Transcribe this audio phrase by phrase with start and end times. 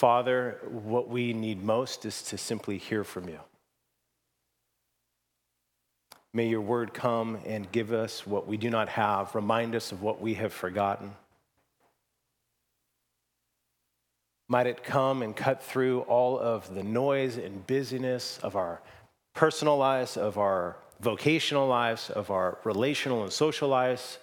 [0.00, 3.38] Father, what we need most is to simply hear from you.
[6.32, 10.00] May your word come and give us what we do not have, remind us of
[10.00, 11.12] what we have forgotten.
[14.48, 18.80] Might it come and cut through all of the noise and busyness of our
[19.34, 24.16] personal lives, of our vocational lives, of our relational and social lives,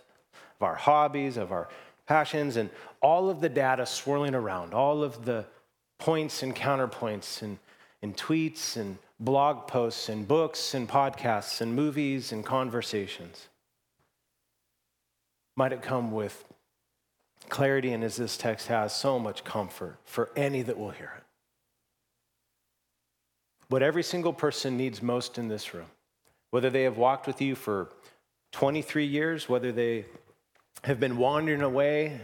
[0.59, 1.69] of our hobbies, of our
[2.07, 5.45] passions, and all of the data swirling around, all of the
[5.97, 7.57] points and counterpoints and,
[8.01, 13.47] and tweets and blog posts and books and podcasts and movies and conversations.
[15.55, 16.45] Might it come with
[17.49, 21.23] clarity and as this text has, so much comfort for any that will hear it.
[23.69, 25.87] What every single person needs most in this room,
[26.51, 27.89] whether they have walked with you for
[28.53, 30.05] 23 years, whether they
[30.83, 32.21] have been wandering away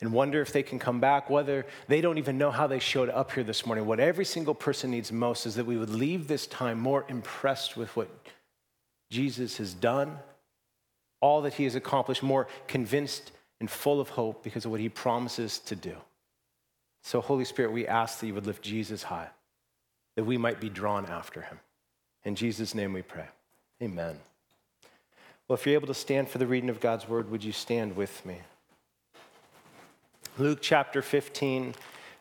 [0.00, 3.08] and wonder if they can come back, whether they don't even know how they showed
[3.08, 3.86] up here this morning.
[3.86, 7.76] What every single person needs most is that we would leave this time more impressed
[7.76, 8.08] with what
[9.10, 10.18] Jesus has done,
[11.20, 14.88] all that he has accomplished, more convinced and full of hope because of what he
[14.88, 15.96] promises to do.
[17.02, 19.28] So, Holy Spirit, we ask that you would lift Jesus high,
[20.16, 21.58] that we might be drawn after him.
[22.24, 23.26] In Jesus' name we pray.
[23.82, 24.18] Amen.
[25.46, 27.96] Well, if you're able to stand for the reading of God's word, would you stand
[27.96, 28.38] with me?
[30.38, 31.74] Luke chapter 15.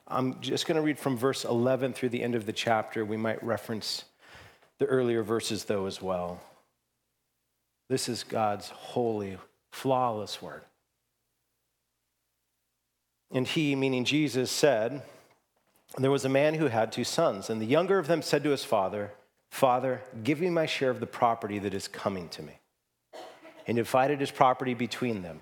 [0.08, 3.06] I'm just going to read from verse 11 through the end of the chapter.
[3.06, 4.06] We might reference
[4.80, 6.42] the earlier verses, though, as well.
[7.90, 9.38] This is God's holy,
[9.72, 10.64] flawless word.
[13.32, 15.04] And he, meaning Jesus, said,
[15.98, 18.50] There was a man who had two sons, and the younger of them said to
[18.50, 19.12] his father,
[19.52, 22.60] Father, give me my share of the property that is coming to me.
[23.68, 25.42] And divided his property between them.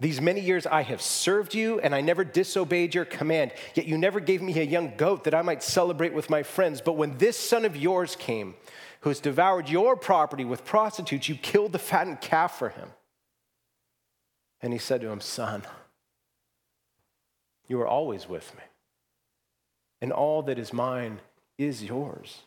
[0.00, 3.52] these many years I have served you, and I never disobeyed your command.
[3.74, 6.80] Yet you never gave me a young goat that I might celebrate with my friends.
[6.80, 8.54] But when this son of yours came,
[9.00, 12.88] who has devoured your property with prostitutes, you killed the fattened calf for him.
[14.62, 15.62] And he said to him, Son,
[17.68, 18.62] you are always with me,
[20.00, 21.20] and all that is mine
[21.58, 22.42] is yours.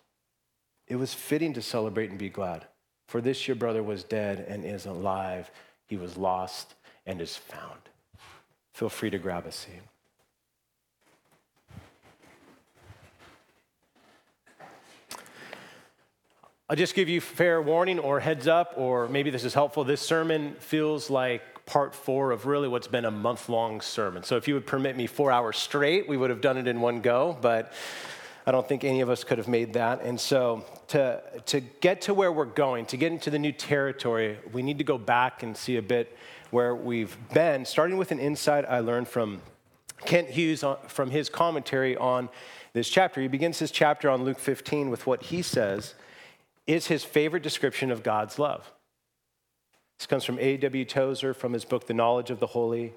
[0.87, 2.65] It was fitting to celebrate and be glad,
[3.07, 5.49] for this your brother was dead and is alive.
[5.87, 7.79] He was lost and is found.
[8.73, 9.81] Feel free to grab a seat.
[16.69, 19.83] I'll just give you fair warning or heads up, or maybe this is helpful.
[19.83, 24.23] This sermon feels like part four of really what's been a month long sermon.
[24.23, 26.81] So if you would permit me four hours straight, we would have done it in
[26.81, 27.73] one go, but
[28.45, 30.01] I don't think any of us could have made that.
[30.01, 34.39] And so to, to get to where we're going, to get into the new territory,
[34.51, 36.17] we need to go back and see a bit
[36.53, 39.41] where we've been, starting with an insight I learned from
[40.05, 42.29] Kent Hughes, uh, from his commentary on
[42.73, 45.95] this chapter, he begins his chapter on Luke 15 with what he says
[46.67, 48.71] is his favorite description of God's love.
[49.97, 50.85] This comes from A.W.
[50.85, 52.93] Tozer from his book, The Knowledge of the Holy.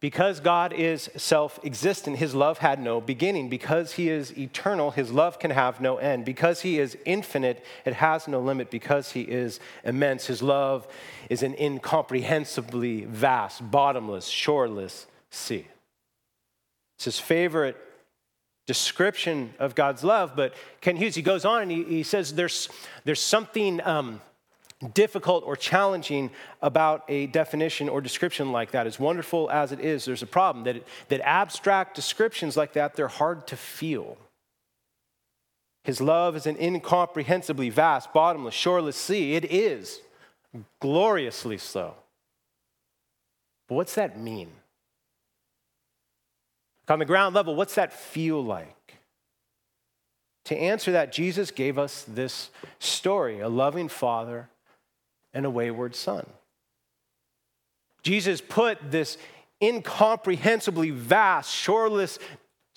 [0.00, 3.48] Because God is self existent, his love had no beginning.
[3.48, 6.24] Because he is eternal, his love can have no end.
[6.24, 8.70] Because he is infinite, it has no limit.
[8.70, 10.86] Because he is immense, his love
[11.28, 15.66] is an incomprehensibly vast, bottomless, shoreless sea.
[16.96, 17.76] It's his favorite
[18.66, 22.68] description of God's love, but Kent Hughes, he goes on and he, he says there's,
[23.04, 24.20] there's something um,
[24.94, 26.30] difficult or challenging
[26.62, 28.86] about a definition or description like that.
[28.86, 33.08] As wonderful as it is, there's a problem that, that abstract descriptions like that, they're
[33.08, 34.16] hard to feel.
[35.84, 39.34] His love is an incomprehensibly vast, bottomless, shoreless sea.
[39.34, 40.00] It is
[40.80, 41.94] gloriously so.
[43.68, 44.50] But what's that mean?
[46.88, 48.74] On the ground level, what's that feel like?
[50.46, 52.48] To answer that, Jesus gave us this
[52.78, 54.48] story a loving father
[55.32, 56.26] and a wayward son.
[58.02, 59.18] Jesus put this
[59.60, 62.18] incomprehensibly vast, shoreless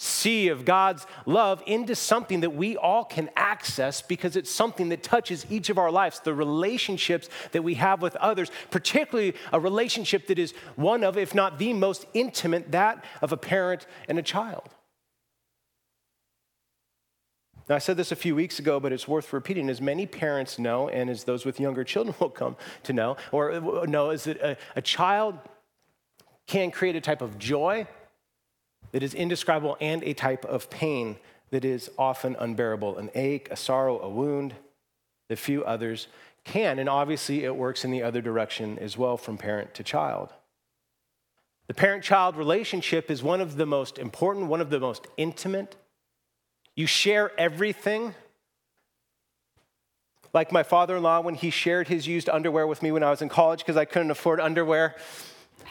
[0.01, 5.03] sea of God's love into something that we all can access because it's something that
[5.03, 10.25] touches each of our lives, the relationships that we have with others, particularly a relationship
[10.27, 14.23] that is one of, if not the most intimate, that of a parent and a
[14.23, 14.69] child.
[17.71, 19.69] Now, I said this a few weeks ago, but it's worth repeating.
[19.69, 23.53] As many parents know, and as those with younger children will come to know, or
[23.53, 25.39] uh, know, is that a, a child
[26.47, 27.87] can create a type of joy
[28.91, 31.15] that is indescribable and a type of pain
[31.51, 34.53] that is often unbearable an ache, a sorrow, a wound
[35.29, 36.09] that few others
[36.43, 36.77] can.
[36.77, 40.33] And obviously, it works in the other direction as well from parent to child.
[41.67, 45.77] The parent child relationship is one of the most important, one of the most intimate.
[46.75, 48.15] You share everything.
[50.33, 53.09] Like my father in law, when he shared his used underwear with me when I
[53.09, 54.95] was in college because I couldn't afford underwear.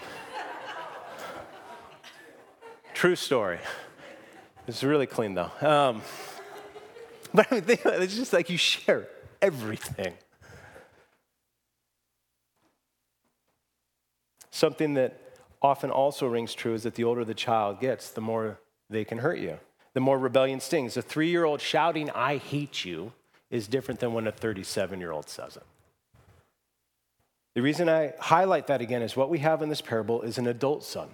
[2.94, 3.58] True story.
[4.68, 5.50] It's really clean though.
[5.62, 6.02] Um,
[7.34, 9.08] but I mean, it's just like you share
[9.40, 10.12] everything.
[14.50, 15.18] Something that
[15.62, 18.60] often also rings true is that the older the child gets, the more
[18.90, 19.58] they can hurt you,
[19.94, 20.96] the more rebellion stings.
[20.96, 23.12] A three year old shouting, I hate you,
[23.50, 25.64] is different than when a 37 year old says it.
[27.54, 30.46] The reason I highlight that again is what we have in this parable is an
[30.46, 31.08] adult son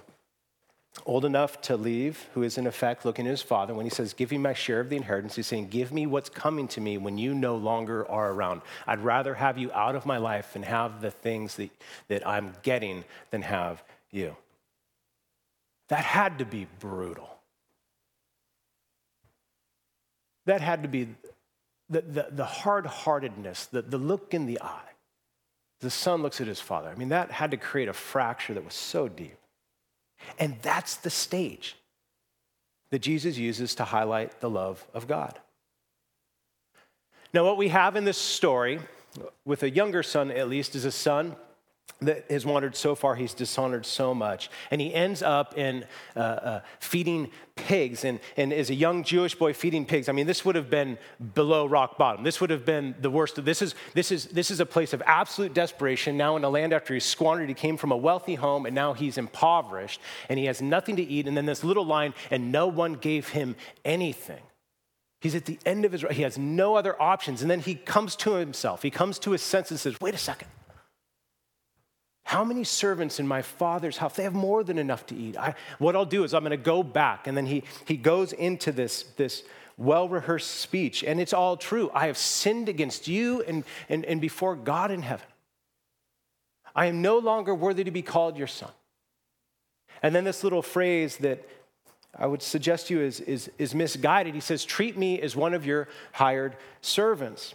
[1.05, 4.14] old enough to leave, who is in effect looking at his father, when he says,
[4.14, 6.96] Give me my share of the inheritance, he's saying, Give me what's coming to me
[6.96, 8.62] when you no longer are around.
[8.87, 11.70] I'd rather have you out of my life and have the things that,
[12.08, 14.37] that I'm getting than have you.
[15.88, 17.35] That had to be brutal.
[20.46, 21.08] That had to be
[21.88, 24.81] the, the, the hard heartedness, the, the look in the eye.
[25.81, 26.88] The son looks at his father.
[26.88, 29.37] I mean, that had to create a fracture that was so deep.
[30.38, 31.76] And that's the stage
[32.90, 35.38] that Jesus uses to highlight the love of God.
[37.32, 38.81] Now, what we have in this story,
[39.44, 41.37] with a younger son at least, is a son
[42.02, 44.50] that has wandered so far, he's dishonored so much.
[44.70, 45.84] And he ends up in
[46.14, 48.04] uh, uh, feeding pigs.
[48.04, 50.99] And, and as a young Jewish boy feeding pigs, I mean, this would have been
[51.34, 52.22] below rock bottom.
[52.22, 53.42] This would have been the worst.
[53.42, 56.18] This is, this is, this is a place of absolute desperation.
[56.18, 58.92] Now, in a land after he's squandered, he came from a wealthy home, and now
[58.92, 61.26] he's impoverished, and he has nothing to eat.
[61.26, 63.56] And then this little line, and no one gave him
[63.87, 64.42] anything.
[65.22, 67.40] He's at the end of his, he has no other options.
[67.40, 68.82] And then he comes to himself.
[68.82, 70.49] He comes to his senses and says, wait a second.
[72.26, 74.16] How many servants in my father's house?
[74.16, 75.37] They have more than enough to eat.
[75.37, 77.28] I, what I'll do is I'm going to go back.
[77.28, 79.45] And then he, he goes into this, this
[79.78, 81.88] well rehearsed speech, and it's all true.
[81.95, 85.25] I have sinned against you and, and, and before God in heaven.
[86.75, 88.73] I am no longer worthy to be called your son.
[90.02, 91.49] And then this little phrase that
[92.12, 94.35] I would suggest to you is, is, is misguided.
[94.35, 97.54] He says, Treat me as one of your hired servants.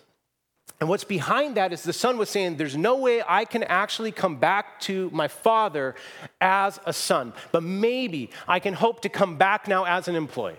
[0.82, 4.12] And what's behind that is the son was saying, There's no way I can actually
[4.12, 5.94] come back to my father
[6.42, 10.58] as a son, but maybe I can hope to come back now as an employee.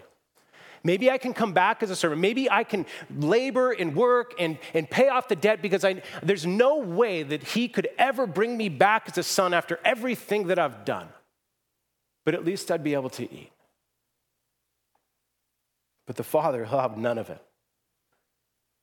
[0.85, 2.21] Maybe I can come back as a servant.
[2.21, 2.87] Maybe I can
[3.17, 7.43] labor and work and, and pay off the debt because I, there's no way that
[7.43, 11.09] he could ever bring me back as a son after everything that I've done.
[12.25, 13.53] But at least I'd be able to eat.
[16.07, 17.41] But the father, he'll have none of it.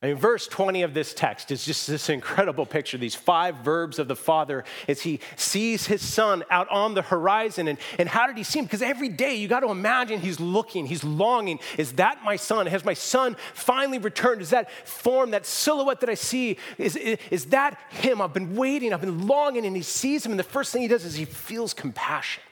[0.01, 3.99] I mean, verse 20 of this text is just this incredible picture, these five verbs
[3.99, 7.67] of the Father as he sees his son out on the horizon.
[7.67, 8.65] And, and how did he see him?
[8.65, 11.59] Because every day you got to imagine he's looking, he's longing.
[11.77, 12.65] Is that my son?
[12.67, 14.41] Has my son finally returned?
[14.41, 18.21] Is that form, that silhouette that I see, is, is, that him?
[18.21, 20.31] I've been waiting, I've been longing, and he sees him.
[20.31, 22.43] And the first thing he does is he feels compassion.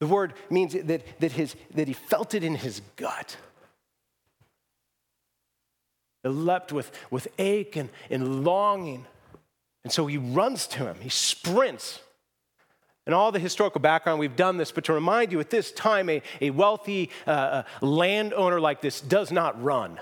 [0.00, 3.36] The word means that, that, his, that he felt it in his gut.
[6.30, 9.06] Leapt with, with ache and, and longing.
[9.84, 12.00] And so he runs to him, he sprints.
[13.06, 16.10] And all the historical background, we've done this, but to remind you, at this time,
[16.10, 19.98] a, a wealthy uh, uh, landowner like this does not run.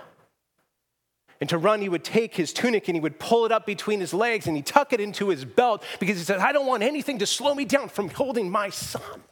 [1.41, 4.01] And to run, he would take his tunic and he would pull it up between
[4.01, 6.83] his legs and he'd tuck it into his belt because he said, I don't want
[6.83, 9.23] anything to slow me down from holding my son.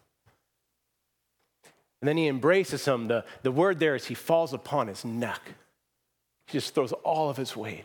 [2.00, 3.08] And then he embraces him.
[3.08, 5.40] The, the word there is he falls upon his neck.
[6.46, 7.84] He just throws all of his weight.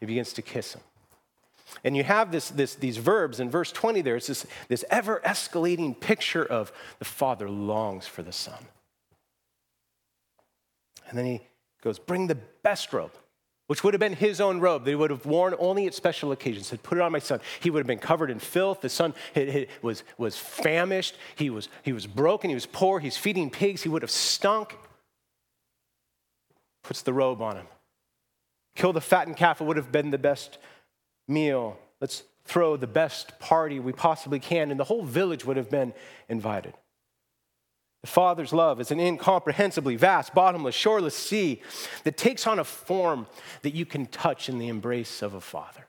[0.00, 0.82] He begins to kiss him.
[1.84, 4.16] And you have this, this, these verbs in verse 20 there.
[4.16, 8.66] It's this, this ever escalating picture of the father longs for the son.
[11.08, 11.40] And then he
[11.82, 13.12] goes, Bring the best robe,
[13.66, 16.32] which would have been his own robe that he would have worn only at special
[16.32, 16.68] occasions.
[16.68, 17.40] Said, Put it on my son.
[17.60, 18.80] He would have been covered in filth.
[18.80, 19.14] The son
[19.82, 21.16] was, was famished.
[21.36, 22.50] He was, he was broken.
[22.50, 23.00] He was poor.
[23.00, 23.82] He's feeding pigs.
[23.82, 24.76] He would have stunk
[26.82, 27.66] puts the robe on him.
[28.74, 30.58] Kill the fattened calf, it would have been the best
[31.26, 31.78] meal.
[32.00, 35.92] Let's throw the best party we possibly can, and the whole village would have been
[36.28, 36.74] invited.
[38.02, 41.60] The Father's love is an incomprehensibly vast, bottomless, shoreless sea
[42.04, 43.26] that takes on a form
[43.62, 45.86] that you can touch in the embrace of a Father.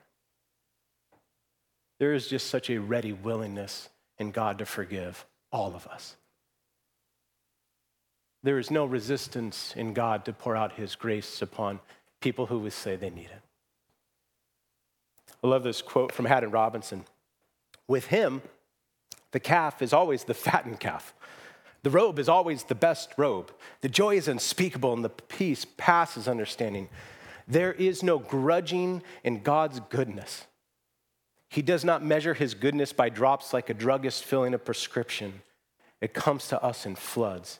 [1.99, 6.15] There is just such a ready willingness in God to forgive all of us.
[8.43, 11.79] There is no resistance in God to pour out his grace upon
[12.21, 13.41] people who would say they need it.
[15.43, 17.05] I love this quote from Haddon Robinson.
[17.87, 18.41] With him,
[19.31, 21.13] the calf is always the fattened calf.
[21.83, 23.51] The robe is always the best robe.
[23.81, 26.89] The joy is unspeakable and the peace passes understanding.
[27.47, 30.45] There is no grudging in God's goodness.
[31.47, 35.41] He does not measure his goodness by drops like a druggist filling a prescription.
[36.01, 37.59] It comes to us in floods.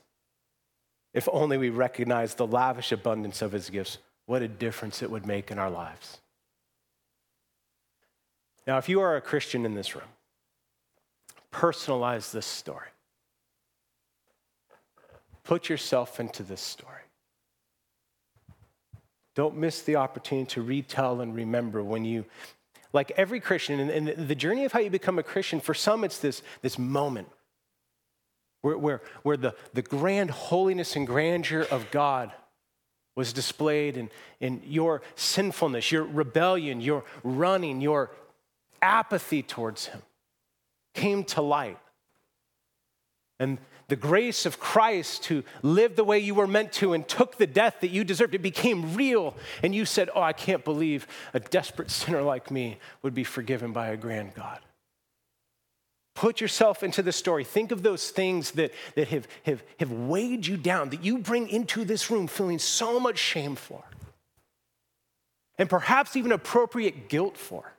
[1.14, 5.26] If only we recognize the lavish abundance of his gifts, what a difference it would
[5.26, 6.20] make in our lives.
[8.68, 10.06] Now, if you are a Christian in this room,
[11.52, 12.90] personalize this story.
[15.44, 16.94] Put yourself into this story.
[19.34, 22.26] Don't miss the opportunity to retell and remember when you,
[22.94, 26.20] like every Christian, and, the journey of how you become a Christian, for some it's
[26.20, 27.30] this, this moment
[28.62, 32.32] where, where, where the, the grand holiness and grandeur of God
[33.16, 38.12] was displayed in, in your sinfulness, your rebellion, your running, your
[38.82, 40.02] apathy towards Him
[40.94, 41.78] came to light.
[43.40, 47.38] And the grace of Christ who lived the way you were meant to and took
[47.38, 49.36] the death that you deserved, it became real.
[49.64, 53.74] And you said, Oh, I can't believe a desperate sinner like me would be forgiven
[53.74, 54.60] by a grand God.
[56.20, 57.46] Put yourself into the story.
[57.46, 61.48] Think of those things that, that have, have, have weighed you down, that you bring
[61.48, 63.86] into this room feeling so much shame for,
[65.58, 67.72] and perhaps even appropriate guilt for.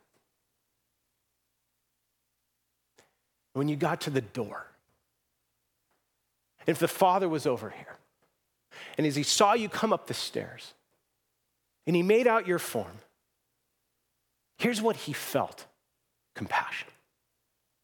[3.53, 4.65] When you got to the door,
[6.65, 7.97] if the father was over here,
[8.97, 10.73] and as he saw you come up the stairs,
[11.85, 12.97] and he made out your form,
[14.57, 15.67] here's what he felt
[16.33, 16.87] compassion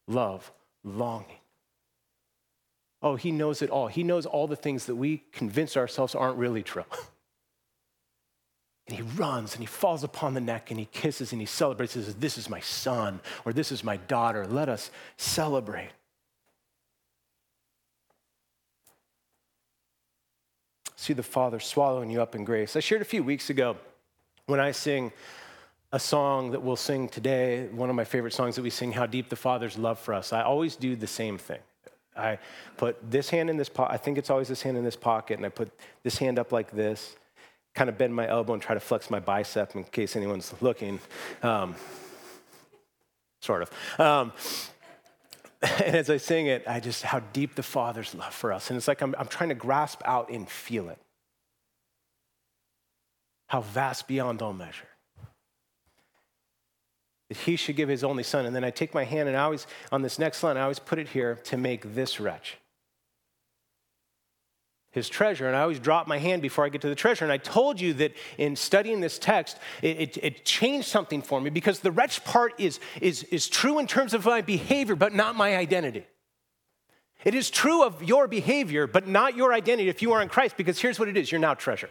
[0.07, 0.51] love,
[0.83, 1.37] longing.
[3.01, 3.87] Oh, he knows it all.
[3.87, 6.85] He knows all the things that we convince ourselves aren't really true.
[8.87, 11.93] And he runs and he falls upon the neck and he kisses and he celebrates.
[11.93, 14.47] Says, This is my son or this is my daughter.
[14.47, 15.89] Let us celebrate.
[20.95, 22.75] See the Father swallowing you up in grace.
[22.75, 23.75] I shared a few weeks ago
[24.45, 25.11] when I sing
[25.91, 29.05] a song that we'll sing today, one of my favorite songs that we sing, How
[29.05, 30.33] Deep the Father's Love for Us.
[30.33, 31.59] I always do the same thing.
[32.15, 32.39] I
[32.77, 35.37] put this hand in this pocket, I think it's always this hand in this pocket,
[35.37, 35.71] and I put
[36.03, 37.15] this hand up like this,
[37.73, 40.99] kind of bend my elbow and try to flex my bicep in case anyone's looking.
[41.43, 41.75] Um,
[43.41, 43.99] sort of.
[43.99, 44.33] Um,
[45.61, 48.69] and as I sing it, I just, how deep the Father's love for us.
[48.69, 50.97] And it's like I'm, I'm trying to grasp out and feel it.
[53.47, 54.87] How vast beyond all measure
[57.29, 58.45] that he should give his only son.
[58.45, 60.79] And then I take my hand and I always, on this next line, I always
[60.79, 62.57] put it here to make this wretch
[64.97, 65.47] his treasure.
[65.47, 67.23] And I always drop my hand before I get to the treasure.
[67.23, 71.39] And I told you that in studying this text, it, it, it, changed something for
[71.39, 75.13] me because the wretch part is, is, is true in terms of my behavior, but
[75.13, 76.05] not my identity.
[77.23, 80.57] It is true of your behavior, but not your identity if you are in Christ,
[80.57, 81.89] because here's what it is you're now treasure.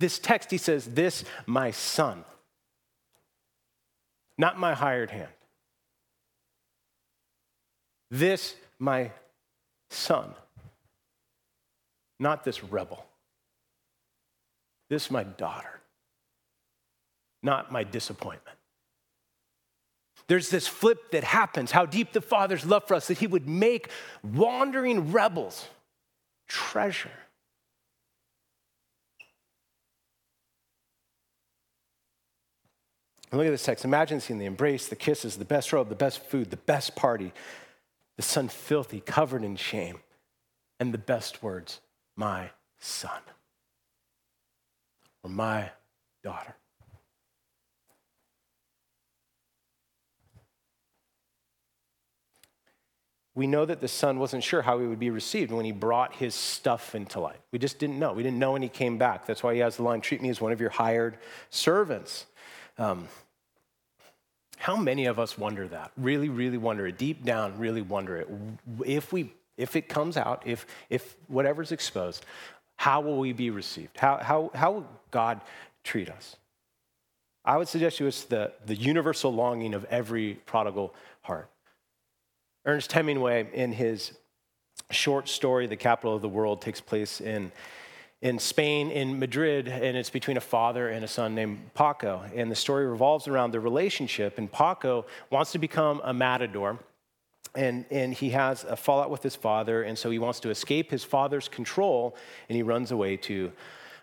[0.00, 2.24] This text, he says, This, my son,
[4.36, 5.28] not my hired hand.
[8.10, 9.10] This, my
[9.90, 10.34] son
[12.18, 13.04] not this rebel.
[14.88, 15.80] This my daughter,
[17.42, 18.56] not my disappointment.
[20.26, 23.48] There's this flip that happens how deep the Father's love for us that He would
[23.48, 23.90] make
[24.22, 25.68] wandering rebels
[26.48, 27.10] treasure.
[33.34, 33.84] And look at this text.
[33.84, 37.32] Imagine seeing the embrace, the kisses, the best robe, the best food, the best party,
[38.14, 39.98] the son filthy, covered in shame,
[40.78, 41.80] and the best words
[42.14, 43.18] my son
[45.24, 45.70] or my
[46.22, 46.54] daughter.
[53.34, 56.14] We know that the son wasn't sure how he would be received when he brought
[56.14, 57.40] his stuff into light.
[57.50, 58.12] We just didn't know.
[58.12, 59.26] We didn't know when he came back.
[59.26, 61.18] That's why he has the line treat me as one of your hired
[61.50, 62.26] servants.
[62.78, 63.08] Um,
[64.58, 65.92] how many of us wonder that?
[65.96, 66.98] Really, really wonder it.
[66.98, 68.28] Deep down, really wonder it.
[68.84, 72.24] If we if it comes out, if, if whatever's exposed,
[72.76, 73.96] how will we be received?
[73.96, 75.40] How, how, how will God
[75.84, 76.36] treat us?
[77.44, 81.50] I would suggest to you it's the, the universal longing of every prodigal heart.
[82.64, 84.12] Ernest Hemingway, in his
[84.90, 87.52] short story, The Capital of the World, takes place in,
[88.24, 92.24] in Spain, in Madrid, and it's between a father and a son named Paco.
[92.34, 96.80] And the story revolves around the relationship, and Paco wants to become a matador
[97.54, 100.90] and, and he has a fallout with his father, and so he wants to escape
[100.90, 102.16] his father's control,
[102.48, 103.52] and he runs away to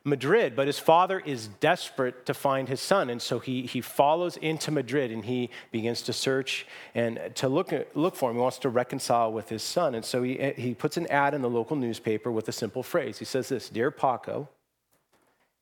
[0.04, 0.56] Madrid.
[0.56, 4.72] But his father is desperate to find his son, and so he, he follows into
[4.72, 6.66] Madrid and he begins to search
[6.96, 8.38] and to look, look for him.
[8.38, 11.42] He wants to reconcile with his son, and so he, he puts an ad in
[11.42, 13.20] the local newspaper with a simple phrase.
[13.20, 14.50] He says this Dear Paco,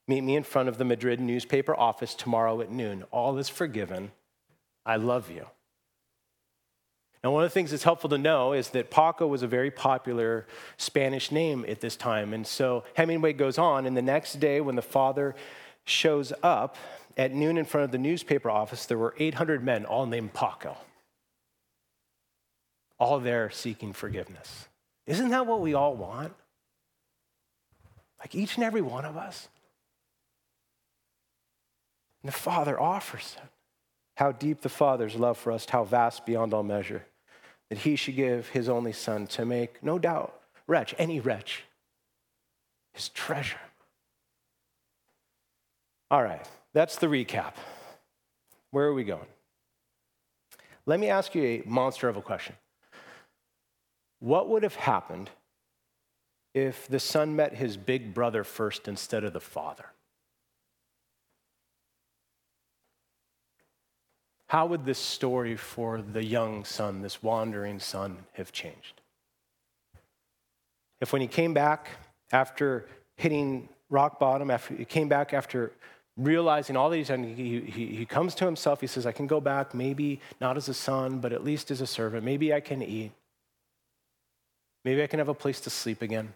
[0.07, 3.03] meet me in front of the Madrid newspaper office tomorrow at noon.
[3.11, 4.11] All is forgiven.
[4.85, 5.45] I love you.
[7.23, 9.71] Now, one of the things that's helpful to know is that Paco was a very
[9.71, 12.33] popular Spanish name at this time.
[12.33, 15.35] And so Hemingway goes on, and the next day, when the father
[15.83, 16.77] shows up
[17.17, 20.77] at noon in front of the newspaper office, there were 800 men, all named Paco,
[22.97, 24.69] all there seeking forgiveness.
[25.05, 26.33] Isn't that what we all want?
[28.19, 29.49] Like each and every one of us.
[32.21, 33.49] And the Father offers it.
[34.19, 37.05] How deep the Father's love for us, how vast beyond all measure
[37.69, 41.63] that he should give his only son to make, no doubt, wretch, any wretch,
[42.91, 43.61] his treasure.
[46.11, 47.53] All right, that's the recap.
[48.71, 49.25] Where are we going?
[50.85, 52.57] Let me ask you a monster of a question.
[54.19, 55.29] What would have happened
[56.53, 59.85] if the son met his big brother first instead of the father?
[64.49, 68.99] How would this story for the young son, this wandering son, have changed?
[71.01, 71.87] If when he came back
[72.31, 75.71] after hitting rock bottom, after he came back after
[76.17, 79.39] realizing all these, and he, he, he comes to himself, he says, I can go
[79.39, 82.25] back, maybe not as a son, but at least as a servant.
[82.25, 83.11] Maybe I can eat.
[84.83, 86.33] Maybe I can have a place to sleep again.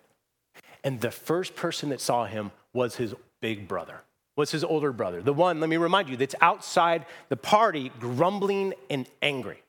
[0.84, 4.02] And the first person that saw him was his big brother
[4.36, 8.74] was his older brother, the one, let me remind you, that's outside the party grumbling
[8.89, 9.62] and angry.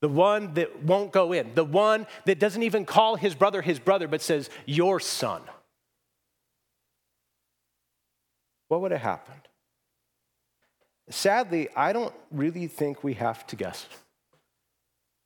[0.00, 3.78] The one that won't go in, the one that doesn't even call his brother his
[3.78, 5.42] brother, but says, Your son.
[8.68, 9.40] What would have happened?
[11.10, 13.86] Sadly, I don't really think we have to guess.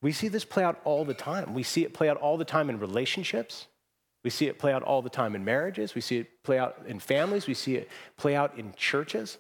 [0.02, 1.54] We see this play out all the time.
[1.54, 3.66] We see it play out all the time in relationships.
[4.24, 5.94] We see it play out all the time in marriages.
[5.94, 7.46] We see it play out in families.
[7.46, 9.38] We see it play out in churches.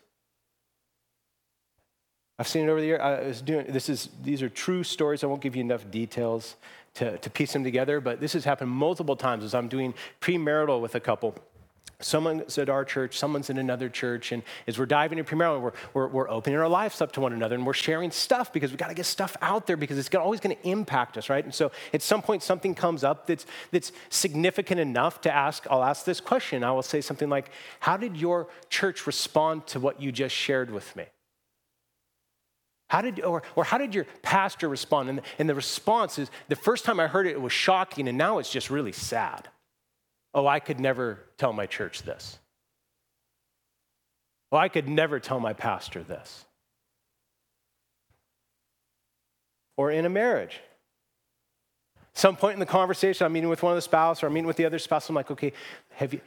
[2.38, 3.00] I've seen it over the year.
[3.00, 5.24] I was doing this is these are true stories.
[5.24, 6.56] I won't give you enough details
[6.94, 10.80] to, to piece them together, but this has happened multiple times as I'm doing premarital
[10.80, 11.34] with a couple.
[12.00, 15.72] Someone's at our church, someone's in another church, and as we're diving into premarital, we're,
[15.92, 18.76] we're, we're opening our lives up to one another and we're sharing stuff because we
[18.76, 21.44] got to get stuff out there because it's always going to impact us, right?
[21.44, 25.84] And so at some point, something comes up that's, that's significant enough to ask, I'll
[25.84, 26.64] ask this question.
[26.64, 30.70] I will say something like, How did your church respond to what you just shared
[30.70, 31.04] with me?
[32.88, 35.08] How did, or, or how did your pastor respond?
[35.08, 38.18] And, and the response is the first time I heard it, it was shocking, and
[38.18, 39.48] now it's just really sad.
[40.34, 42.38] Oh, I could never tell my church this.
[44.50, 46.44] Oh, I could never tell my pastor this.
[49.76, 50.60] Or in a marriage.
[52.14, 54.46] Some point in the conversation, I'm meeting with one of the spouse or I'm meeting
[54.46, 55.08] with the other spouse.
[55.08, 55.52] I'm like, okay,
[55.90, 56.20] have you,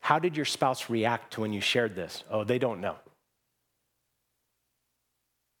[0.00, 2.24] how did your spouse react to when you shared this?
[2.30, 2.96] Oh, they don't know.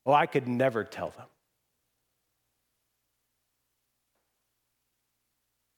[0.04, 1.26] Well, I could never tell them.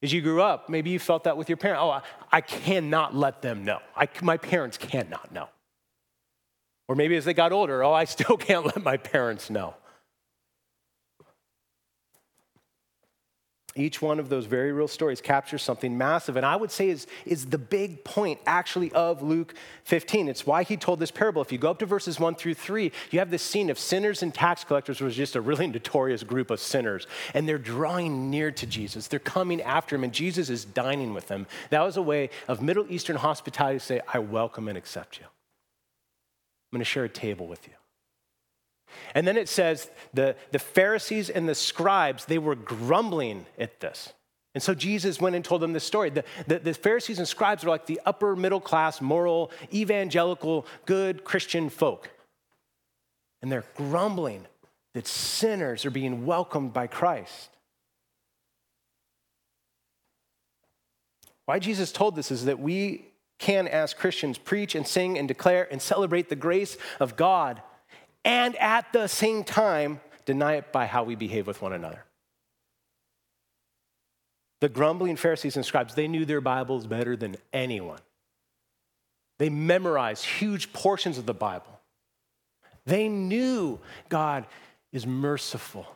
[0.07, 1.81] As you grew up, maybe you felt that with your parents.
[1.83, 3.81] Oh, I, I cannot let them know.
[3.97, 5.49] I, my parents cannot know.
[6.87, 9.75] Or maybe as they got older, oh, I still can't let my parents know.
[13.77, 17.07] Each one of those very real stories captures something massive, and I would say is,
[17.25, 20.29] is the big point actually of Luke 15.
[20.29, 21.43] It's why he told this parable.
[21.43, 24.23] If you go up to verses 1 through 3, you have this scene of sinners
[24.23, 28.51] and tax collectors, was just a really notorious group of sinners, and they're drawing near
[28.51, 29.09] to Jesus.
[29.09, 31.47] They're coming after him, and Jesus is dining with them.
[31.71, 35.25] That was a way of Middle Eastern hospitality to say, I welcome and accept you.
[35.25, 37.75] I'm going to share a table with you.
[39.14, 44.12] And then it says the, the Pharisees and the scribes, they were grumbling at this.
[44.55, 46.09] And so Jesus went and told them this story.
[46.09, 51.25] The, the, the, Pharisees and scribes were like the upper middle class, moral, evangelical, good
[51.25, 52.11] Christian folk.
[53.42, 54.46] And they're grumbling
[54.94, 57.51] that sinners are being welcomed by Christ.
[61.44, 65.68] Why Jesus told this is that we can, as Christians, preach and sing and declare
[65.70, 67.61] and celebrate the grace of God
[68.27, 72.05] and at the same time deny it by how we behave with one another.
[74.61, 78.01] The grumbling Pharisees and scribes, they knew their Bibles better than anyone.
[79.39, 81.81] They memorized huge portions of the Bible.
[82.85, 84.47] They knew God
[84.93, 85.87] is merciful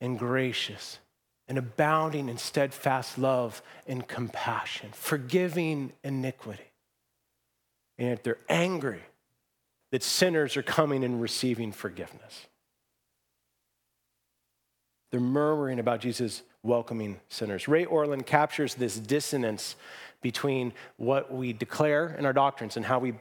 [0.00, 0.98] and gracious
[1.46, 6.70] and abounding in steadfast love and compassion, forgiving iniquity.
[7.98, 9.02] And yet they're angry
[9.90, 12.46] that sinners are coming and receiving forgiveness.
[15.10, 17.68] They're murmuring about Jesus welcoming sinners.
[17.68, 19.76] Ray Ortlund captures this dissonance
[20.20, 23.14] between what we declare in our doctrines and how we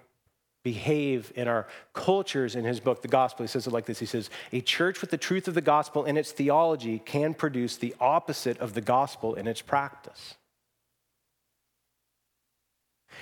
[0.63, 3.43] behave in our cultures in his book, The Gospel.
[3.43, 6.05] He says it like this He says, A church with the truth of the gospel
[6.05, 10.35] in its theology can produce the opposite of the gospel in its practice.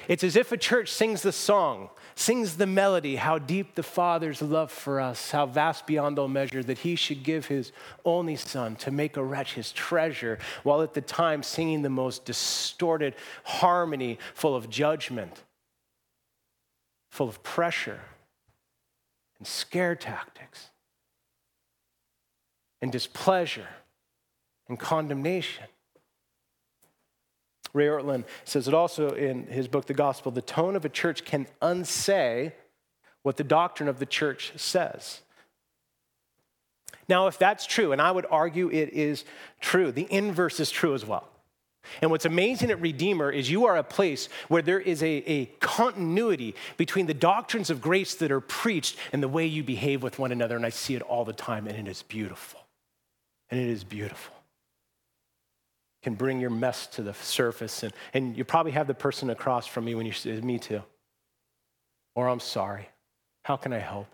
[0.08, 4.42] It's as if a church sings the song, sings the melody, how deep the Father's
[4.42, 7.72] love for us, how vast beyond all measure that he should give his
[8.04, 12.26] only Son to make a wretch his treasure, while at the time singing the most
[12.26, 15.44] distorted harmony full of judgment,
[17.10, 18.02] full of pressure
[19.40, 20.70] and scare tactics
[22.82, 23.68] and displeasure
[24.68, 25.66] and condemnation.
[27.74, 31.26] Ray Ortlund says it also in his book, The Gospel the tone of a church
[31.26, 32.54] can unsay
[33.24, 35.22] what the doctrine of the church says.
[37.10, 39.26] Now, if that's true, and I would argue it is
[39.60, 41.28] true, the inverse is true as well.
[42.02, 45.46] And what's amazing at Redeemer is you are a place where there is a, a,
[45.60, 50.18] continuity between the doctrines of grace that are preached and the way you behave with
[50.18, 50.56] one another.
[50.56, 52.62] And I see it all the time, and it is beautiful.
[53.50, 54.34] And it is beautiful
[56.04, 57.84] can bring your mess to the surface.
[57.84, 60.84] And, and you probably have the person across from me when you say, Me too.
[62.16, 62.90] Or I'm sorry.
[63.44, 64.08] How can I help?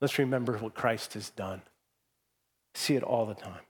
[0.00, 1.62] Let's remember what Christ has done.
[2.74, 3.60] See it all the time.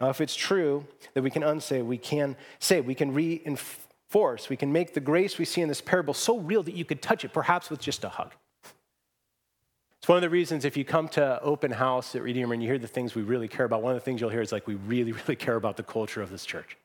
[0.00, 4.56] Now, if it's true that we can unsay, we can say, we can reinforce, we
[4.56, 7.24] can make the grace we see in this parable so real that you could touch
[7.24, 8.32] it, perhaps with just a hug.
[10.08, 12.68] It's one of the reasons if you come to open house at Redeemer and you
[12.70, 14.66] hear the things we really care about, one of the things you'll hear is like,
[14.66, 16.78] we really, really care about the culture of this church.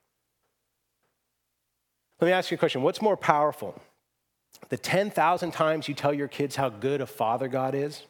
[2.19, 3.81] Let me ask you a question What's more powerful?
[4.67, 8.01] The 10,000 times you tell your kids how good a father God is,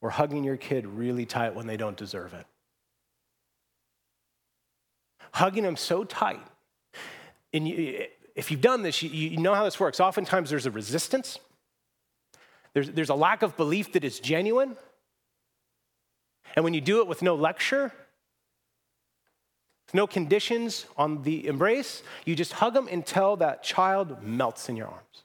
[0.00, 2.46] or hugging your kid really tight when they don't deserve it?
[5.32, 6.46] Hugging them so tight.
[7.52, 8.04] And you,
[8.36, 9.98] if you've done this, you, you know how this works.
[9.98, 11.40] Oftentimes there's a resistance.
[12.74, 14.76] There's, there's a lack of belief that is genuine.
[16.56, 17.92] And when you do it with no lecture,
[19.94, 24.86] no conditions on the embrace, you just hug them until that child melts in your
[24.86, 25.24] arms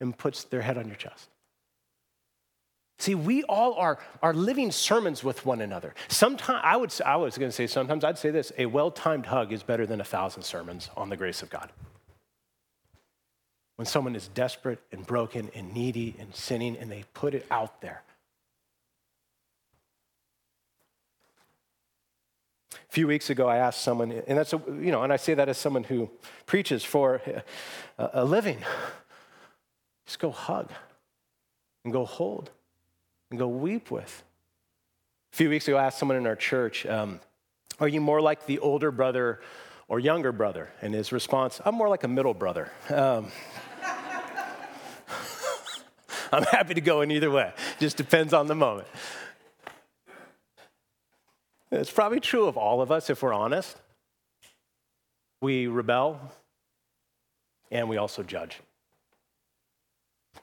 [0.00, 1.28] and puts their head on your chest.
[2.98, 5.94] See, we all are, are living sermons with one another.
[6.08, 9.52] Sometimes I would I was going to say sometimes I'd say this: a well-timed hug
[9.52, 11.70] is better than a thousand sermons on the grace of God
[13.80, 17.80] when someone is desperate and broken and needy and sinning and they put it out
[17.80, 18.02] there.
[22.74, 25.32] A few weeks ago, I asked someone, and that's, a, you know, and I say
[25.32, 26.10] that as someone who
[26.44, 27.22] preaches for
[27.96, 28.58] a, a living.
[30.04, 30.70] Just go hug
[31.82, 32.50] and go hold
[33.30, 34.22] and go weep with.
[35.32, 37.18] A few weeks ago, I asked someone in our church, um,
[37.78, 39.40] Are you more like the older brother
[39.88, 40.68] or younger brother?
[40.82, 42.70] And his response, I'm more like a middle brother.
[42.90, 43.32] Um,
[46.32, 48.88] I'm happy to go in either way, just depends on the moment.
[51.72, 53.76] It's probably true of all of us if we're honest.
[55.40, 56.20] We rebel
[57.70, 58.60] and we also judge.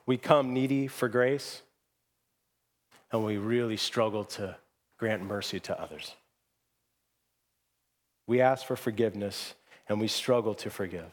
[0.06, 1.62] We come needy for grace
[3.12, 4.56] and we really struggle to
[4.98, 6.14] grant mercy to others.
[8.26, 9.54] We ask for forgiveness
[9.88, 11.10] and we struggle to forgive.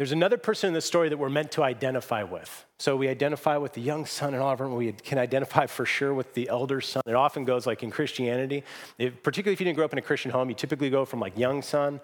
[0.00, 2.64] There's another person in the story that we're meant to identify with.
[2.78, 6.32] So we identify with the young son Oliver, and we can identify for sure with
[6.32, 7.02] the elder son.
[7.06, 8.64] It often goes like in Christianity,
[8.96, 11.20] if, particularly if you didn't grow up in a Christian home, you typically go from
[11.20, 12.00] like young son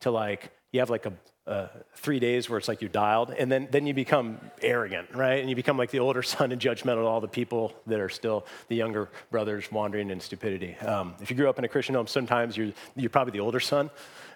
[0.00, 1.12] to like, you have like a
[1.46, 5.38] uh, three days where it's like you're dialed, and then, then you become arrogant, right?
[5.38, 8.08] And you become like the older son and judgmental to all the people that are
[8.08, 10.74] still the younger brothers wandering in stupidity.
[10.78, 13.60] Um, if you grew up in a Christian home, sometimes you're, you're probably the older
[13.60, 13.90] son,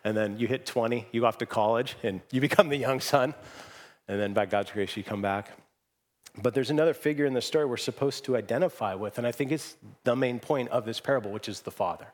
[0.05, 3.01] and then you hit 20, you go off to college, and you become the young
[3.01, 3.35] son,
[4.09, 5.51] and then by God's grace, you come back.
[6.37, 9.53] But there's another figure in the story we're supposed to identify with, and I think
[9.53, 12.07] it's the main point of this parable, which is the father.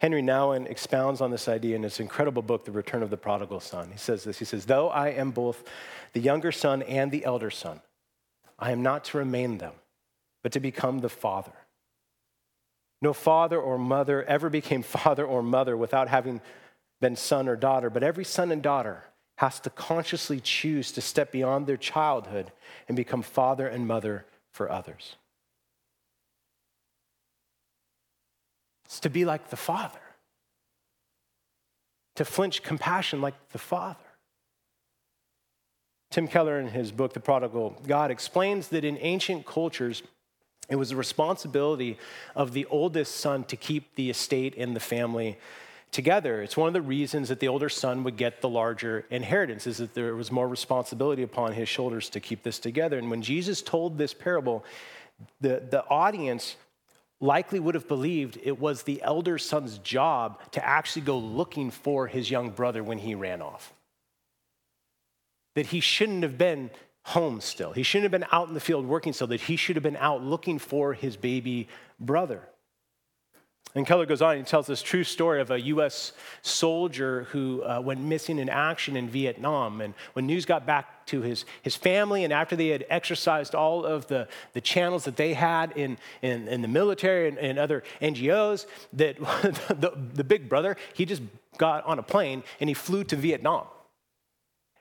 [0.00, 3.60] Henri Nouwen expounds on this idea in his incredible book, The Return of the Prodigal
[3.60, 3.90] Son.
[3.90, 5.64] He says this He says, Though I am both
[6.12, 7.80] the younger son and the elder son,
[8.58, 9.72] I am not to remain them,
[10.42, 11.52] but to become the father.
[13.02, 16.40] No father or mother ever became father or mother without having
[17.00, 19.04] been son or daughter, but every son and daughter
[19.38, 22.52] has to consciously choose to step beyond their childhood
[22.88, 25.16] and become father and mother for others.
[28.86, 30.00] It's to be like the Father,
[32.14, 33.98] to flinch compassion like the Father.
[36.10, 40.04] Tim Keller, in his book, The Prodigal God, explains that in ancient cultures,
[40.68, 41.98] it was the responsibility
[42.34, 45.38] of the oldest son to keep the estate and the family
[45.92, 46.42] together.
[46.42, 49.78] It's one of the reasons that the older son would get the larger inheritance, is
[49.78, 52.98] that there was more responsibility upon his shoulders to keep this together.
[52.98, 54.64] And when Jesus told this parable,
[55.40, 56.56] the, the audience
[57.20, 62.06] likely would have believed it was the elder son's job to actually go looking for
[62.08, 63.72] his young brother when he ran off.
[65.54, 66.70] That he shouldn't have been
[67.06, 67.72] home still.
[67.72, 69.96] He shouldn't have been out in the field working still, that he should have been
[69.96, 71.68] out looking for his baby
[72.00, 72.42] brother.
[73.76, 77.80] And Keller goes on, and tells this true story of a US soldier who uh,
[77.80, 79.80] went missing in action in Vietnam.
[79.82, 83.84] And when news got back to his, his family, and after they had exercised all
[83.84, 87.84] of the, the channels that they had in, in, in the military and, and other
[88.02, 89.16] NGOs, that
[89.78, 91.22] the, the big brother, he just
[91.56, 93.66] got on a plane and he flew to Vietnam.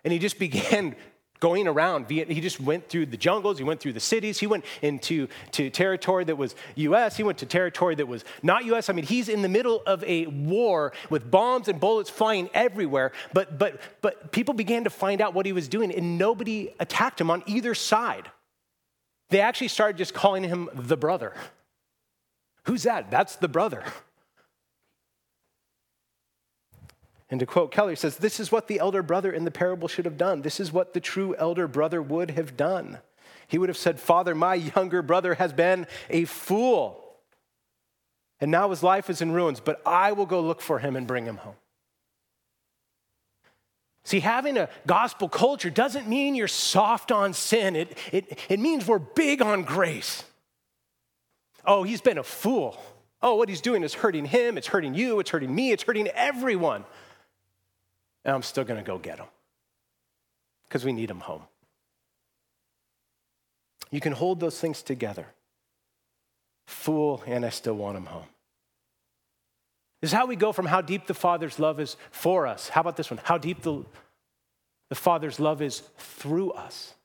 [0.04, 0.96] And he just began
[1.40, 2.10] going around.
[2.10, 5.70] He just went through the jungles, he went through the cities, he went into to
[5.70, 8.90] territory that was US, he went to territory that was not US.
[8.90, 13.12] I mean, he's in the middle of a war with bombs and bullets flying everywhere,
[13.34, 17.20] but but but people began to find out what he was doing and nobody attacked
[17.20, 18.30] him on either side.
[19.30, 21.34] They actually started just calling him the brother.
[22.64, 23.12] Who's that?
[23.12, 23.84] That's the brother.
[27.30, 29.88] And to quote Keller, he says, This is what the elder brother in the parable
[29.88, 30.42] should have done.
[30.42, 33.00] This is what the true elder brother would have done.
[33.48, 37.02] He would have said, Father, my younger brother has been a fool.
[38.40, 41.08] And now his life is in ruins, but I will go look for him and
[41.08, 41.56] bring him home.
[44.04, 48.86] See, having a gospel culture doesn't mean you're soft on sin, it, it, it means
[48.86, 50.24] we're big on grace.
[51.66, 52.80] Oh, he's been a fool.
[53.24, 56.08] Oh, what he's doing is hurting him, it's hurting you, it's hurting me, it's hurting
[56.10, 56.86] everyone
[58.26, 59.28] and I'm still going to go get them
[60.68, 61.44] because we need them home.
[63.92, 65.28] You can hold those things together.
[66.66, 68.26] Fool, and I still want them home.
[70.02, 72.70] This is how we go from how deep the Father's love is for us.
[72.70, 73.20] How about this one?
[73.24, 73.86] How deep the,
[74.90, 76.96] the Father's love is through us.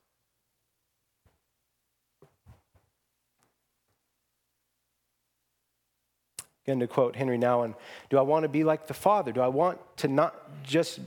[6.78, 7.74] To quote Henri Nouwen,
[8.08, 9.32] do I want to be like the Father?
[9.32, 11.00] Do I want to not just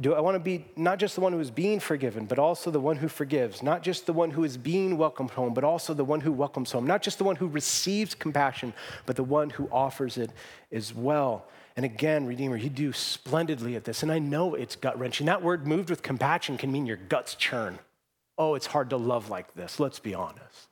[0.00, 2.70] do I want to be not just the one who is being forgiven, but also
[2.70, 3.62] the one who forgives?
[3.62, 6.70] Not just the one who is being welcomed home, but also the one who welcomes
[6.70, 6.86] home.
[6.86, 8.74] Not just the one who receives compassion,
[9.06, 10.30] but the one who offers it
[10.70, 11.46] as well.
[11.76, 14.02] And again, Redeemer, you do splendidly at this.
[14.02, 15.26] And I know it's gut wrenching.
[15.26, 17.78] That word moved with compassion can mean your guts churn.
[18.36, 19.80] Oh, it's hard to love like this.
[19.80, 20.68] Let's be honest.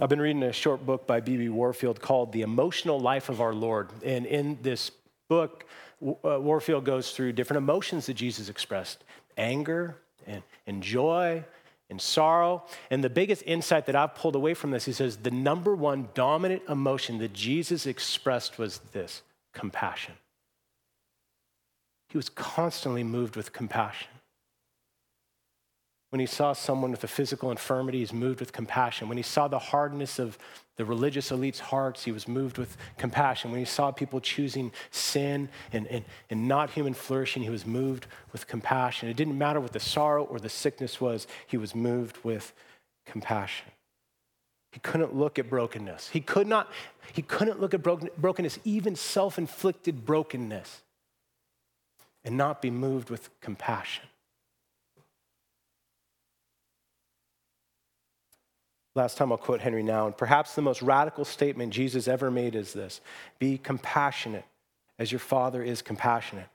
[0.00, 1.50] I've been reading a short book by B.B.
[1.50, 3.90] Warfield called The Emotional Life of Our Lord.
[4.02, 4.90] And in this
[5.28, 5.66] book,
[6.02, 9.04] uh, Warfield goes through different emotions that Jesus expressed
[9.36, 11.44] anger and, and joy
[11.90, 12.64] and sorrow.
[12.90, 16.08] And the biggest insight that I've pulled away from this, he says, the number one
[16.14, 19.20] dominant emotion that Jesus expressed was this
[19.52, 20.14] compassion.
[22.08, 24.11] He was constantly moved with compassion.
[26.12, 29.08] When he saw someone with a physical infirmity, he's moved with compassion.
[29.08, 30.36] When he saw the hardness of
[30.76, 33.50] the religious elite's hearts, he was moved with compassion.
[33.50, 38.08] When he saw people choosing sin and, and, and not human flourishing, he was moved
[38.30, 39.08] with compassion.
[39.08, 42.52] It didn't matter what the sorrow or the sickness was, he was moved with
[43.06, 43.68] compassion.
[44.70, 46.10] He couldn't look at brokenness.
[46.10, 46.70] He could not,
[47.14, 50.82] he couldn't look at broken, brokenness, even self-inflicted brokenness,
[52.22, 54.04] and not be moved with compassion.
[58.94, 60.16] Last time I'll quote Henri Nouwen.
[60.16, 63.00] Perhaps the most radical statement Jesus ever made is this
[63.38, 64.44] Be compassionate
[64.98, 66.48] as your Father is compassionate.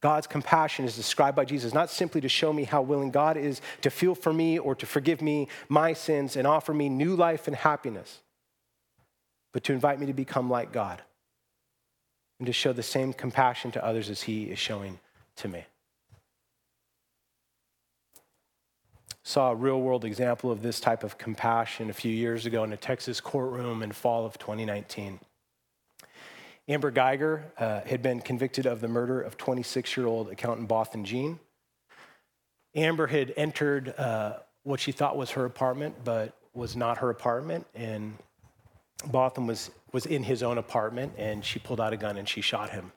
[0.00, 3.60] God's compassion is described by Jesus not simply to show me how willing God is
[3.82, 7.46] to feel for me or to forgive me my sins and offer me new life
[7.46, 8.20] and happiness,
[9.52, 11.02] but to invite me to become like God
[12.38, 14.98] and to show the same compassion to others as He is showing
[15.36, 15.66] to me.
[19.22, 22.72] Saw a real world example of this type of compassion a few years ago in
[22.72, 25.20] a Texas courtroom in fall of 2019.
[26.68, 31.04] Amber Guyger uh, had been convicted of the murder of 26 year old accountant Botham
[31.04, 31.38] Jean.
[32.74, 37.66] Amber had entered uh, what she thought was her apartment, but was not her apartment.
[37.74, 38.16] And
[39.06, 42.40] Botham was, was in his own apartment, and she pulled out a gun and she
[42.40, 42.92] shot him.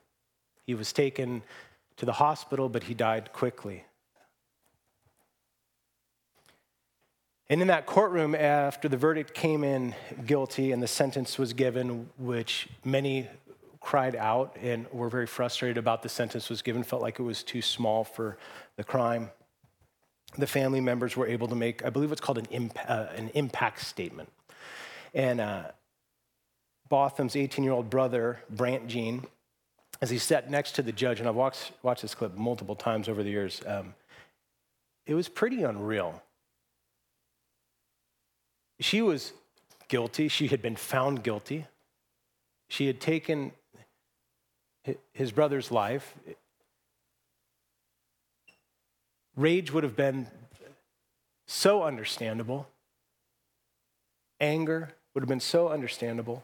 [0.66, 1.42] He was taken
[1.98, 3.86] to the hospital, but he died quickly.
[7.50, 9.94] And in that courtroom, after the verdict came in
[10.26, 13.28] guilty and the sentence was given, which many
[13.82, 17.44] cried out and were very frustrated about the sentence was given, felt like it was
[17.44, 18.38] too small for
[18.78, 19.30] the crime.
[20.38, 23.30] The family members were able to make, I believe it's called an, imp- uh, an
[23.34, 24.30] impact statement.
[25.14, 25.64] And uh,
[26.90, 29.28] Botham's 18 year old brother, Brandt Jean,
[30.02, 33.10] as he sat next to the judge, and I've watched, watched this clip multiple times
[33.10, 33.94] over the years, um,
[35.06, 36.24] it was pretty unreal
[38.80, 39.34] she was
[39.88, 40.28] guilty.
[40.28, 41.66] She had been found guilty.
[42.68, 43.52] She had taken
[45.14, 46.16] his brother's life.
[49.36, 50.28] Rage would have been
[51.48, 52.68] so understandable.
[54.40, 56.44] Anger would have been so understandable.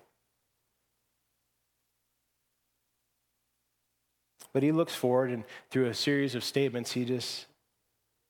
[4.54, 7.46] But he looks forward and through a series of statements, he just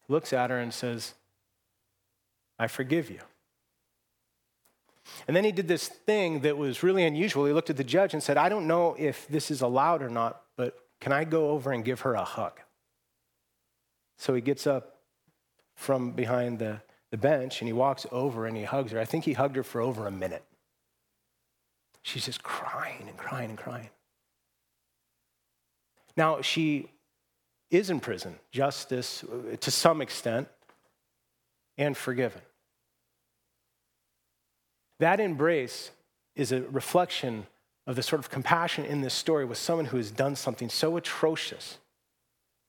[0.08, 1.14] looks at her and says,
[2.58, 3.20] I forgive you.
[5.28, 7.46] And then he did this thing that was really unusual.
[7.46, 10.10] He looked at the judge and said, I don't know if this is allowed or
[10.10, 12.60] not, but can I go over and give her a hug?
[14.18, 14.98] So he gets up
[15.76, 19.00] from behind the, the bench and he walks over and he hugs her.
[19.00, 20.44] I think he hugged her for over a minute.
[22.02, 23.90] She's just crying and crying and crying.
[26.18, 26.90] Now, she
[27.72, 30.48] is in prison, justice uh, to some extent,
[31.78, 32.42] and forgiven.
[35.00, 35.92] That embrace
[36.36, 37.48] is a reflection
[37.88, 40.98] of the sort of compassion in this story with someone who has done something so
[40.98, 41.80] atrocious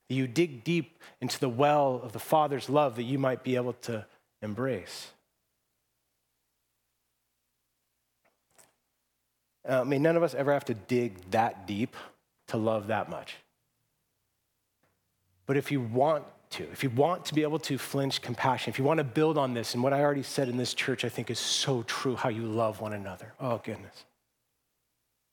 [0.09, 3.57] that you dig deep into the well of the Father's love that you might be
[3.57, 4.07] able to
[4.43, 5.09] embrace.
[9.69, 11.97] Uh, mean, none of us ever have to dig that deep
[12.49, 13.37] to love that much.
[15.47, 18.78] But if you want to, if you want to be able to flinch compassion, if
[18.78, 21.08] you want to build on this, and what I already said in this church, I
[21.08, 23.32] think is so true how you love one another.
[23.40, 24.04] Oh, goodness.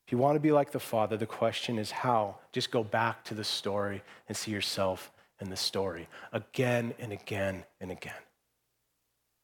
[0.06, 2.38] If you want to be like the Father, the question is how?
[2.53, 7.65] Just go back to the story and see yourself in the story again and again
[7.82, 8.13] and again.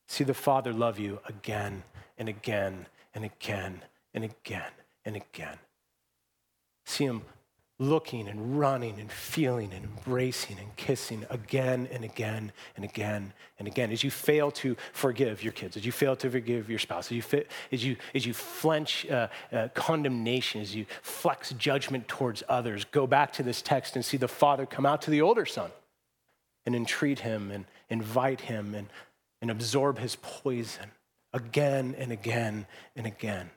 [0.08, 1.84] See the Father love you again
[2.18, 3.82] and again and again
[4.14, 4.72] and again
[5.06, 5.58] and again.
[6.86, 7.24] See Him
[7.80, 13.68] looking and running and feeling and embracing and kissing again and again and again and
[13.68, 13.92] again.
[13.92, 17.12] As you fail to forgive your kids, as you fail to forgive your spouse, as
[17.12, 22.44] you, fi- as you, as you flinch uh, uh, condemnation, as you flex judgment towards
[22.48, 25.46] others, go back to this text and see the father come out to the older
[25.46, 25.72] son
[26.66, 28.88] and entreat him and invite him and,
[29.42, 30.92] and absorb his poison
[31.34, 33.50] again and again and again.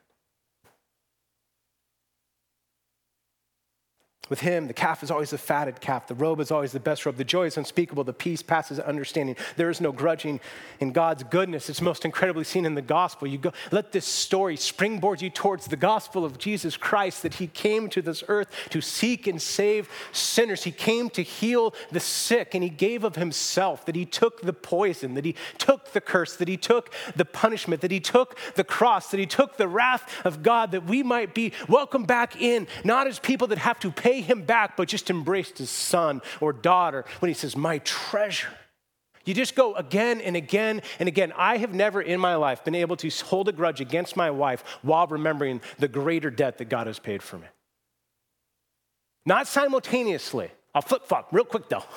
[4.29, 6.09] With him, the calf is always the fatted calf.
[6.09, 7.17] The robe is always the best robe.
[7.17, 8.03] The joy is unspeakable.
[8.03, 9.37] The peace passes understanding.
[9.57, 10.41] There is no grudging
[10.81, 11.71] in God's goodness.
[11.71, 13.29] It's most incredibly seen in the gospel.
[13.29, 17.47] You go, let this story springboard you towards the gospel of Jesus Christ that he
[17.47, 20.65] came to this earth to seek and save sinners.
[20.65, 24.53] He came to heal the sick and he gave of himself, that he took the
[24.53, 28.65] poison, that he took the curse, that he took the punishment, that he took the
[28.65, 32.67] cross, that he took the wrath of God, that we might be welcomed back in,
[32.83, 36.23] not as people that have to pay pay him back, but just embraced his son
[36.41, 38.49] or daughter when he says, My treasure.
[39.25, 41.33] You just go again and again and again.
[41.37, 44.63] I have never in my life been able to hold a grudge against my wife
[44.83, 47.47] while remembering the greater debt that God has paid for me.
[49.25, 50.51] Not simultaneously.
[50.73, 51.85] I'll flip flop real quick though.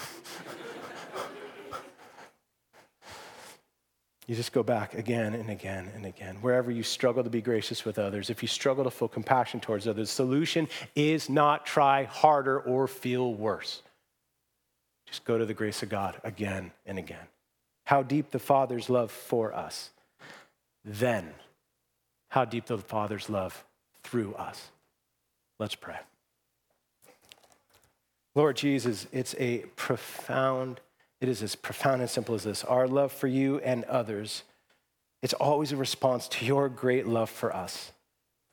[4.30, 6.36] You just go back again and again and again.
[6.41, 9.88] Wherever you struggle to be gracious with others, if you struggle to feel compassion towards
[9.88, 13.82] others, the solution is not try harder or feel worse.
[15.07, 17.25] Just go to the grace of God again and again.
[17.86, 19.89] How deep the Father's love for us.
[20.86, 21.34] Then,
[22.27, 23.65] how deep the Father's love
[24.03, 24.69] through us.
[25.57, 25.97] Let's pray.
[28.36, 30.82] Lord Jesus, it's a profound
[31.22, 34.43] it is as profound and simple as this our love for you and others.
[35.22, 37.91] It's always a response to your great love for us.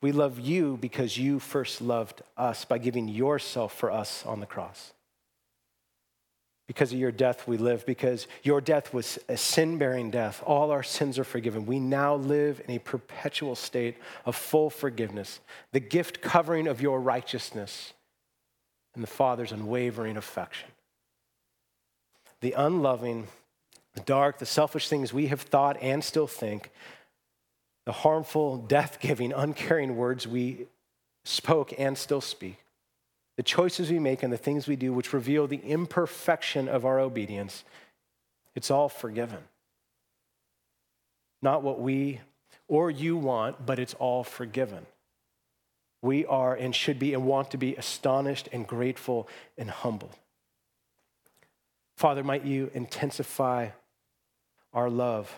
[0.02, 4.46] We love you because you first loved us by giving yourself for us on the
[4.46, 4.92] cross.
[6.66, 7.86] Because of your death, we live.
[7.86, 10.42] Because your death was a sin bearing death.
[10.44, 11.64] All our sins are forgiven.
[11.64, 15.38] We now live in a perpetual state of full forgiveness,
[15.70, 17.92] the gift covering of your righteousness,
[18.94, 20.68] and the Father's unwavering affection
[22.40, 23.26] the unloving,
[23.94, 26.70] the dark, the selfish things we have thought and still think,
[27.84, 30.66] the harmful, death giving, uncaring words we
[31.24, 32.64] spoke and still speak,
[33.36, 36.98] the choices we make and the things we do, which reveal the imperfection of our
[36.98, 37.64] obedience,
[38.54, 39.40] it's all forgiven.
[41.42, 42.20] Not what we
[42.68, 44.86] or you want, but it's all forgiven.
[46.02, 50.10] We are and should be and want to be astonished and grateful and humble.
[51.96, 53.70] Father, might you intensify
[54.72, 55.34] our love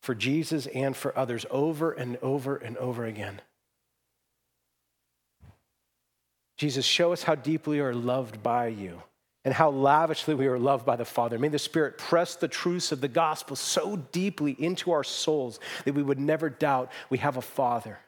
[0.00, 3.40] for Jesus and for others over and over and over again.
[6.56, 9.02] Jesus, show us how deeply we are loved by you
[9.44, 11.38] and how lavishly we are loved by the Father.
[11.38, 15.94] May the Spirit press the truths of the gospel so deeply into our souls that
[15.94, 17.98] we would never doubt we have a Father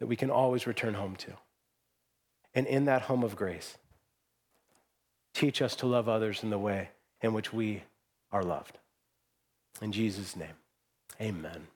[0.00, 1.32] that we can always return home to.
[2.54, 3.78] And in that home of grace,
[5.34, 6.90] Teach us to love others in the way
[7.22, 7.82] in which we
[8.32, 8.78] are loved.
[9.80, 10.56] In Jesus' name,
[11.20, 11.66] amen.